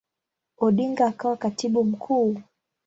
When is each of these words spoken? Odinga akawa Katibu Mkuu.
Odinga 0.57 1.05
akawa 1.05 1.37
Katibu 1.37 1.83
Mkuu. 1.83 2.37